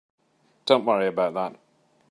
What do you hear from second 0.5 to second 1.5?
Don't worry about